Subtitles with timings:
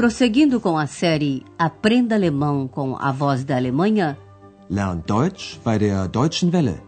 [0.00, 4.16] Prosseguindo com a série Aprenda Alemão com a Voz da Alemanha,
[4.70, 6.80] Lernt Deutsch bei der Deutschen Welle.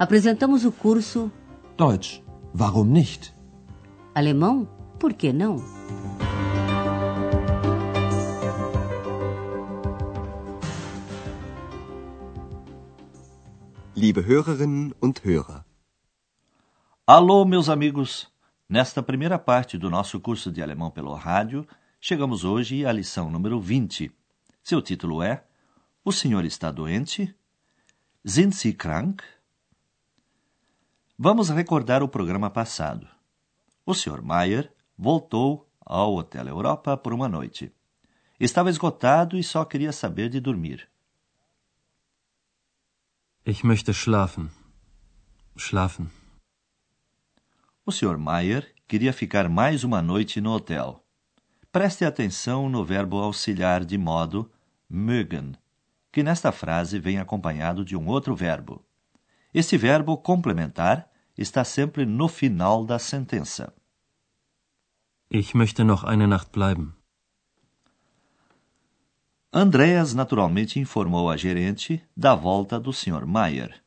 [0.00, 1.30] apresentamos o curso
[1.76, 2.20] Deutsch,
[2.52, 3.32] warum nicht?
[4.16, 4.66] Alemão,
[4.98, 5.62] por que não?
[13.94, 15.64] Liebe Hörerinnen und Hörer.
[17.06, 18.28] Alô, meus amigos!
[18.68, 21.64] Nesta primeira parte do nosso curso de alemão pelo rádio,
[22.00, 24.10] chegamos hoje à lição número 20.
[24.62, 25.44] Seu título é
[26.02, 27.34] O senhor está doente?
[28.24, 29.22] Sind Sie krank?
[31.18, 33.06] Vamos recordar o programa passado.
[33.84, 34.22] O Sr.
[34.22, 37.70] Mayer voltou ao Hotel Europa por uma noite.
[38.38, 40.88] Estava esgotado e só queria saber de dormir.
[43.44, 44.48] Ich möchte schlafen.
[45.56, 46.10] Schlafen.
[47.84, 48.16] O Sr.
[48.16, 50.99] Mayer queria ficar mais uma noite no hotel.
[51.72, 54.50] Preste atenção no verbo auxiliar de modo
[54.88, 55.54] mögen,
[56.10, 58.84] que nesta frase vem acompanhado de um outro verbo.
[59.54, 63.72] Este verbo complementar está sempre no final da sentença.
[65.30, 66.92] Ich möchte noch eine Nacht bleiben.
[69.52, 73.26] Andreas naturalmente informou a gerente da volta do Sr.
[73.26, 73.80] Mayer.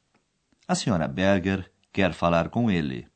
[0.66, 1.08] A Sra.
[1.08, 3.08] Berger quer falar com ele.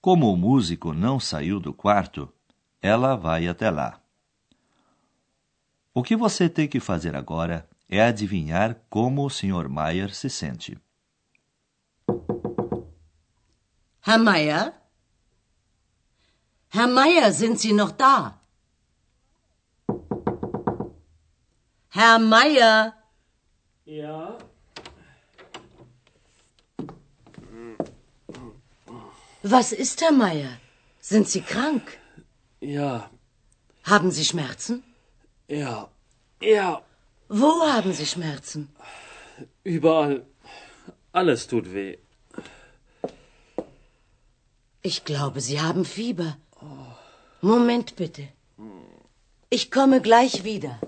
[0.00, 2.32] Como o músico não saiu do quarto,
[2.82, 4.00] ela vai até lá.
[5.94, 9.68] O que você tem que fazer agora é adivinhar como o Sr.
[9.68, 10.76] Mayer se sente.
[14.04, 14.74] Herr Meier?
[16.74, 18.40] Herr Meier, sind Sie noch da?
[21.90, 22.94] Herr Meier?
[23.86, 24.38] Ja,
[29.44, 30.60] Was ist, Herr Meier?
[31.00, 31.98] Sind Sie krank?
[32.62, 33.10] Ja,
[33.84, 34.82] Haben Sie Schmerzen?
[35.48, 35.88] ja,
[36.40, 36.82] ja,
[37.28, 38.68] Wo haben Sie Schmerzen?
[39.64, 40.24] überall.
[41.12, 41.98] Alles tut weh.
[44.82, 46.36] Ich glaube, Sie haben Fieber.
[47.40, 48.28] Moment bitte.
[49.50, 50.78] Ich komme gleich wieder.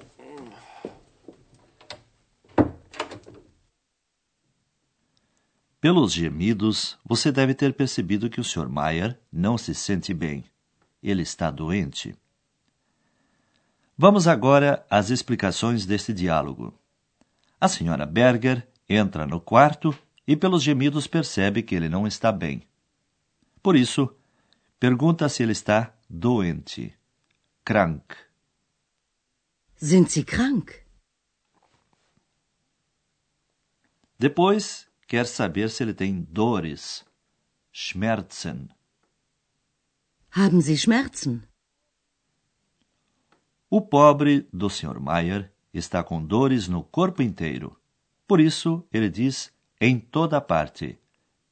[5.80, 8.68] Pelos gemidos, você deve ter percebido que o Sr.
[8.68, 10.44] Mayer não se sente bem.
[11.04, 12.16] Ele está doente.
[13.96, 16.72] Vamos agora às explicações deste diálogo.
[17.60, 22.66] A senhora Berger entra no quarto e, pelos gemidos, percebe que ele não está bem.
[23.62, 24.16] Por isso,
[24.80, 26.98] pergunta se ele está doente.
[27.62, 28.14] Krank.
[29.76, 30.72] Sind Sie krank?
[34.18, 37.04] Depois, quer saber se ele tem dores.
[37.70, 38.70] Schmerzen.
[40.36, 41.44] Haben Sie Schmerzen?
[43.70, 44.98] O pobre do Sr.
[44.98, 47.80] Mayer está com dores no corpo inteiro.
[48.26, 50.98] Por isso, ele diz em toda parte.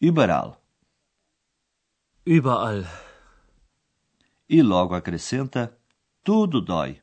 [0.01, 0.61] Überall.
[2.27, 2.83] Überall.
[4.49, 5.79] E logo acrescenta:
[6.25, 7.01] tudo dói.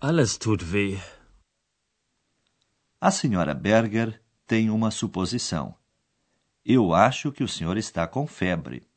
[0.00, 0.98] Alles tut weh.
[2.98, 5.74] A senhora Berger tem uma suposição.
[6.64, 8.89] Eu acho que o senhor está com febre.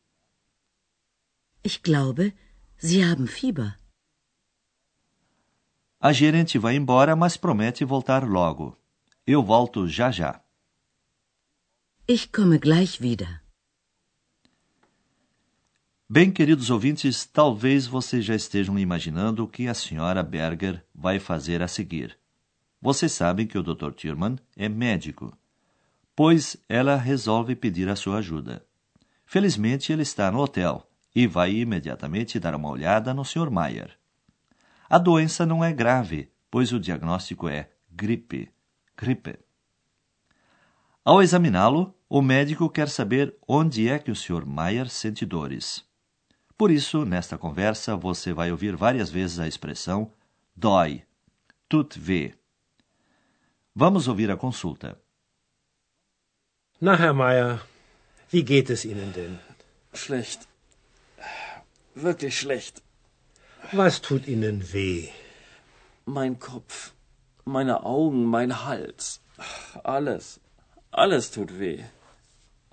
[1.66, 2.34] Ich glaube,
[2.78, 3.78] Sie haben Fieber.
[5.97, 8.78] A gerente vai embora, mas promete voltar logo.
[9.25, 10.44] Eu volto já já.
[12.06, 13.41] Ich komme gleich wieder.
[16.09, 21.62] Bem, queridos ouvintes, talvez vocês já estejam imaginando o que a senhora Berger vai fazer
[21.62, 22.19] a seguir.
[22.81, 23.94] Vocês sabem que o Dr.
[23.94, 25.31] Thurman é médico,
[26.13, 28.66] pois ela resolve pedir a sua ajuda.
[29.25, 30.85] Felizmente, ele está no hotel
[31.16, 33.50] e vai imediatamente dar uma olhada no Sr.
[33.50, 33.97] Mayer.
[34.90, 38.51] A doença não é grave, pois o diagnóstico é gripe.
[38.96, 39.40] Gripe.
[41.03, 44.45] Ao examiná-lo, o médico quer saber onde é que o Sr.
[44.45, 45.83] Mayer sente dores.
[46.57, 50.12] Por isso, nesta conversa, você vai ouvir várias vezes a expressão
[50.56, 51.04] dói,
[51.68, 52.33] tut weh.
[53.75, 55.00] Vamos ouvir a consulta.
[56.80, 57.59] Na, Herr Meier,
[58.31, 59.39] wie geht es Ihnen denn?
[59.94, 60.53] Schlecht.
[61.95, 62.81] Wirklich schlecht.
[63.72, 65.10] Was tut Ihnen weh?
[66.06, 66.94] Mein Kopf,
[67.45, 69.22] meine Augen, mein Hals.
[69.84, 70.40] Alles.
[70.92, 71.84] Alles tut weh.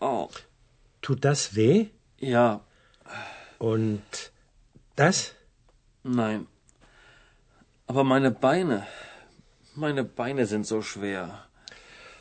[0.01, 0.29] Oh,
[1.03, 1.87] Tut das weh?
[2.19, 2.61] ja,
[3.59, 4.03] Und
[4.97, 5.35] das?
[6.03, 6.47] nein.
[7.87, 8.87] Aber meine Beine.
[9.75, 11.47] Meine Beine sind so schwer.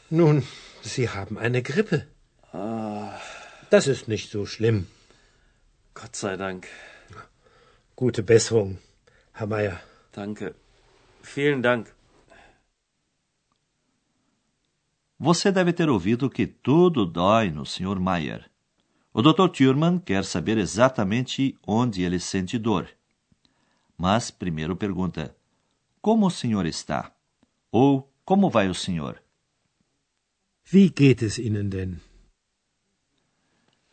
[0.10, 0.46] Nun,
[0.82, 2.08] Sie haben eine Grippe.
[3.70, 4.88] Das ist nicht so schlimm.
[6.02, 6.68] Gott sei Dank.
[7.96, 8.78] Gute Besserung.
[9.34, 9.82] Herr Meier.
[10.16, 10.56] Danke.
[11.22, 11.90] Vielen Dank.
[15.20, 18.00] Você deve ter ouvido que tudo dói no Sr.
[18.00, 18.50] Mayer.
[19.14, 19.50] O Dr.
[19.50, 22.88] Thurman quer saber exatamente onde ele sente dor.
[23.98, 25.36] Mas primeiro pergunta:
[26.02, 27.14] Como o senhor está?
[27.70, 29.22] Ou como vai o senhor?
[30.72, 32.00] Wie geht es Ihnen denn?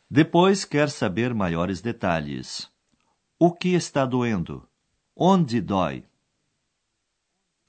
[0.08, 2.70] Depois quer saber maiores detalhes.
[3.38, 4.66] O que está doendo?
[5.16, 6.04] Onde dói?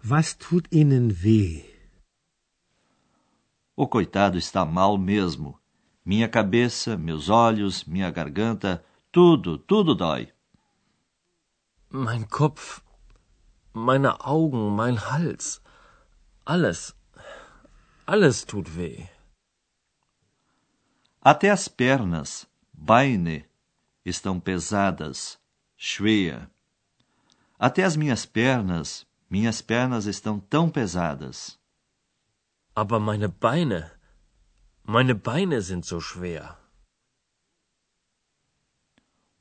[0.06, 1.66] Was tut Ihnen weh?
[3.76, 5.60] O coitado está mal mesmo.
[6.06, 10.32] Minha cabeça, meus olhos, minha garganta, tudo, tudo dói.
[11.90, 12.82] Mein Kopf,
[13.74, 15.60] meine Augen, mein Hals.
[16.46, 16.96] Alles.
[18.06, 19.17] Alles tut weh.
[21.30, 23.44] Até as pernas, Beine,
[24.06, 25.38] estão pesadas,
[25.76, 26.50] schwer.
[27.60, 31.60] Até as minhas pernas, minhas pernas estão tão pesadas.
[32.74, 33.92] Aber meine Beine,
[34.86, 36.56] meine Beine sind so schwer.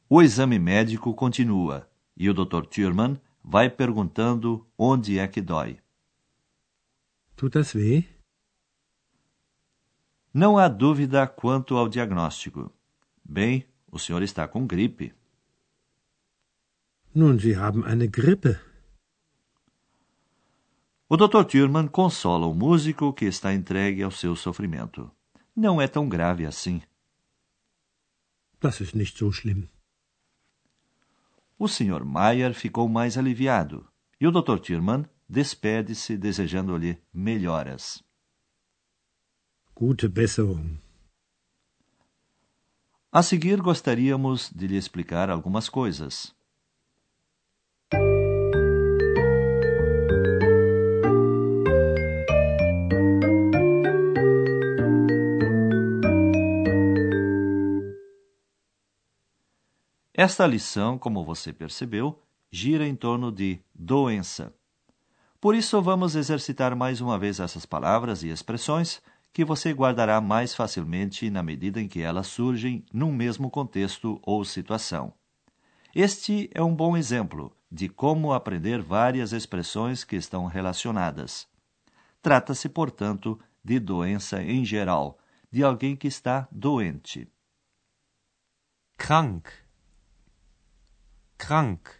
[0.08, 2.66] O exame médico continua e o Dr.
[2.66, 5.78] Thurman vai perguntando onde é que dói.
[7.36, 8.15] Tut das weh?
[10.36, 12.70] Não há dúvida quanto ao diagnóstico.
[13.24, 15.14] Bem, o senhor está com gripe.
[17.14, 18.58] Nun, Sie haben eine Grippe.
[21.08, 21.42] O Dr.
[21.46, 25.10] Thurman consola o músico que está entregue ao seu sofrimento.
[25.56, 26.82] Não é tão grave assim.
[28.60, 29.70] Das ist nicht so schlimm.
[31.58, 32.04] O Sr.
[32.04, 33.88] Mayer ficou mais aliviado
[34.20, 34.58] e o Dr.
[34.58, 38.05] Thurman despede-se desejando-lhe melhoras.
[39.78, 40.78] Gute Besserung.
[43.12, 46.34] A seguir, gostaríamos de lhe explicar algumas coisas.
[60.14, 62.18] Esta lição, como você percebeu,
[62.50, 64.54] gira em torno de doença.
[65.38, 69.02] Por isso, vamos exercitar mais uma vez essas palavras e expressões
[69.36, 74.42] que você guardará mais facilmente na medida em que elas surgem num mesmo contexto ou
[74.46, 75.12] situação.
[75.94, 81.46] Este é um bom exemplo de como aprender várias expressões que estão relacionadas.
[82.22, 85.18] Trata-se, portanto, de doença em geral,
[85.52, 87.30] de alguém que está doente.
[88.96, 89.50] Krank.
[91.36, 91.90] Krank.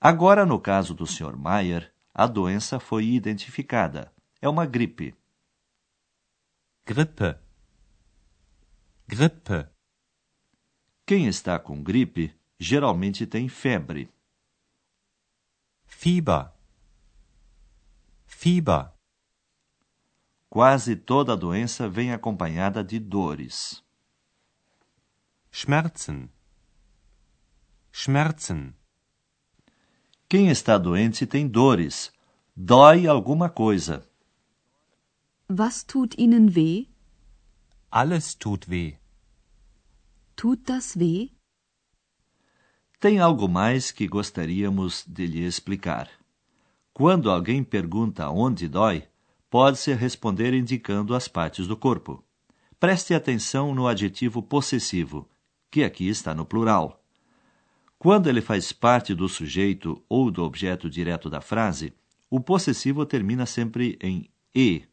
[0.00, 1.36] Agora, no caso do Sr.
[1.36, 4.12] Mayer, a doença foi identificada.
[4.42, 5.14] É uma gripe.
[6.84, 7.38] Grippe.
[9.06, 9.68] Grippe.
[11.06, 14.12] Quem está com gripe geralmente tem febre.
[15.84, 16.50] Fieber.
[18.26, 18.90] Fieber.
[20.50, 23.80] Quase toda doença vem acompanhada de dores.
[25.52, 26.28] Schmerzen.
[27.92, 28.74] Schmerzen.
[30.28, 32.12] Quem está doente tem dores.
[32.56, 34.10] Dói alguma coisa.
[35.54, 36.86] Was tut Ihnen weh?
[37.90, 38.96] Alles tut weh.
[40.34, 41.28] Tut das weh?
[42.98, 46.08] Tem algo mais que gostaríamos de lhe explicar.
[46.94, 49.06] Quando alguém pergunta onde dói,
[49.50, 52.24] pode-se responder indicando as partes do corpo.
[52.80, 55.28] Preste atenção no adjetivo possessivo,
[55.70, 57.04] que aqui está no plural.
[57.98, 61.92] Quando ele faz parte do sujeito ou do objeto direto da frase,
[62.30, 64.90] o possessivo termina sempre em e.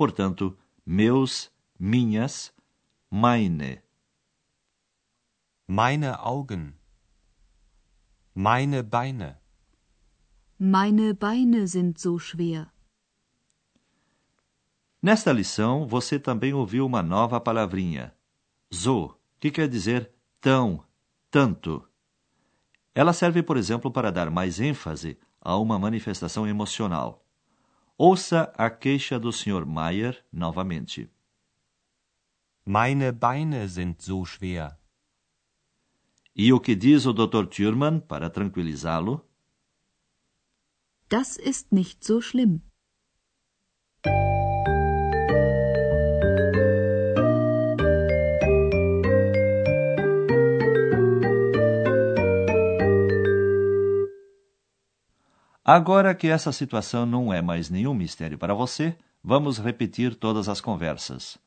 [0.00, 2.54] Portanto, meus, minhas,
[3.10, 3.82] meine.
[5.68, 6.72] Meine Augen.
[8.32, 9.42] Meine Beine.
[10.56, 12.72] Meine Beine sind so schwer.
[15.02, 18.14] Nesta lição, você também ouviu uma nova palavrinha,
[18.72, 20.82] so, que quer dizer tão,
[21.30, 21.86] tanto.
[22.94, 27.22] Ela serve, por exemplo, para dar mais ênfase a uma manifestação emocional.
[28.02, 29.66] Ouça a queixa do Sr.
[29.66, 31.10] Mayer novamente.
[32.64, 34.78] Meine Beine sind so schwer.
[36.34, 37.46] E o que diz o Dr.
[37.46, 39.22] Thurman para tranquilizá-lo?
[41.10, 42.62] Das ist nicht so schlimm.
[55.72, 60.60] Agora que essa situação não é mais nenhum mistério para você, vamos repetir todas as
[60.60, 61.38] conversas.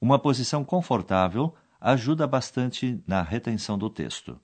[0.00, 4.38] Uma posição confortável ajuda bastante na retenção do texto.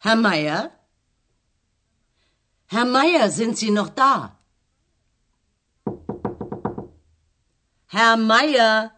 [0.00, 0.70] Herr Meier?
[2.66, 4.38] Herr Meier, sind Sie noch da?
[7.86, 8.92] Herr Meier?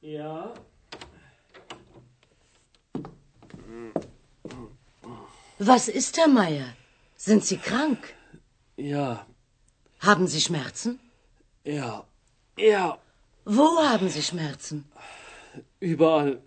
[0.00, 0.54] Ja?
[5.58, 6.68] Was ist, Herr Meier?
[7.16, 8.14] Sind Sie krank?
[8.76, 9.26] Ja,
[10.00, 11.00] Haben Sie Schmerzen?
[11.64, 12.04] ja,
[12.58, 12.98] ja.
[13.44, 14.84] Wo haben Sie Schmerzen?
[15.80, 16.42] Überall.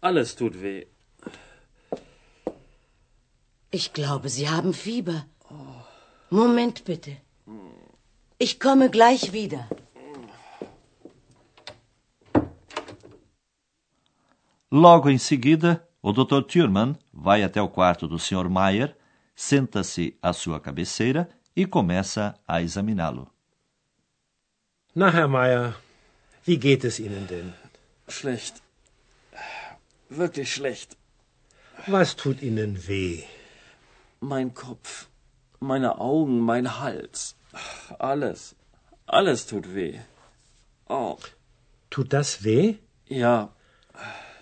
[0.00, 0.86] Alles tut weh.
[3.70, 5.26] Ich glaube, Sie haben Fieber.
[6.30, 7.16] Moment bitte.
[8.38, 9.68] Ich komme gleich wieder.
[14.70, 16.46] Logo em seguida, o Dr.
[16.46, 18.48] Thurman vai até o quarto do Sr.
[18.50, 18.94] Mayer,
[19.34, 23.30] senta-se à sua cabeceira e começa a examiná-lo.
[24.94, 25.74] Na, Herr Meier,
[26.44, 27.52] wie geht es Ihnen denn?
[28.08, 28.62] Schlecht.
[30.10, 30.96] Wirklich schlecht.
[31.86, 33.24] Was tut Ihnen weh?
[34.20, 35.08] Mein Kopf,
[35.60, 37.36] meine Augen, mein Hals.
[37.98, 38.56] Alles.
[39.06, 39.98] Alles tut weh.
[40.88, 41.16] Oh,
[41.90, 42.76] Tut das weh?
[43.06, 43.50] ja,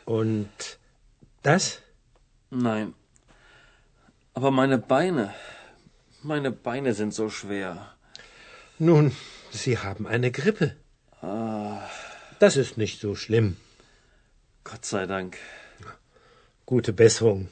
[0.05, 0.79] Und
[1.43, 1.81] das?
[2.51, 2.95] nein.
[4.35, 5.33] Aber meine Beine.
[6.23, 7.95] Meine Beine sind so schwer.
[8.79, 9.13] Nun,
[9.51, 10.77] Sie haben eine Grippe.
[12.41, 13.57] Das ist nicht so schlimm.
[14.65, 15.39] Gott sei Dank.
[16.67, 17.49] Gute Besserung,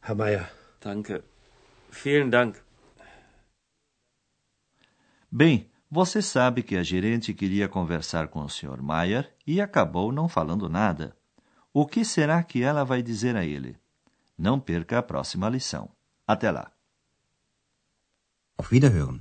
[0.00, 0.48] Herr Meier.
[0.80, 1.22] Danke.
[2.02, 2.58] Vielen Dank.
[5.30, 8.82] Bem, você sabe que a gerente queria conversar com o Sr.
[8.82, 11.16] Mayer e acabou não falando nada.
[11.72, 13.76] O que será que ela vai dizer a ele?
[14.36, 15.88] Não perca a próxima lição.
[16.26, 16.72] Até lá.
[18.58, 19.20] Auf Wiederhören.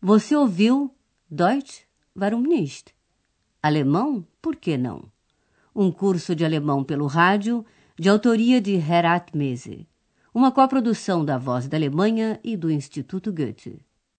[0.00, 0.94] Você ouviu
[1.30, 1.86] Deutsch?
[2.14, 2.94] Warum nicht?
[3.62, 4.26] Alemão?
[4.40, 5.10] Por que não?
[5.74, 7.64] Um curso de alemão pelo rádio,
[7.98, 9.88] de autoria de Herat Mese.
[10.38, 13.84] Uma coprodução da Voz da Alemanha e do Instituto Goethe.